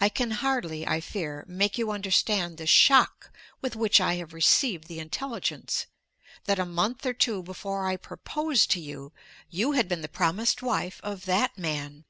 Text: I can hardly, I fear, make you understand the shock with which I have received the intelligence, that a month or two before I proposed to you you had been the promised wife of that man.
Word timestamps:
I 0.00 0.08
can 0.08 0.30
hardly, 0.30 0.86
I 0.86 1.00
fear, 1.00 1.44
make 1.48 1.76
you 1.76 1.90
understand 1.90 2.56
the 2.56 2.68
shock 2.68 3.32
with 3.60 3.74
which 3.74 4.00
I 4.00 4.14
have 4.14 4.32
received 4.32 4.86
the 4.86 5.00
intelligence, 5.00 5.86
that 6.44 6.60
a 6.60 6.64
month 6.64 7.04
or 7.04 7.14
two 7.14 7.42
before 7.42 7.84
I 7.88 7.96
proposed 7.96 8.70
to 8.70 8.80
you 8.80 9.12
you 9.48 9.72
had 9.72 9.88
been 9.88 10.02
the 10.02 10.08
promised 10.08 10.62
wife 10.62 11.00
of 11.02 11.24
that 11.24 11.58
man. 11.58 12.04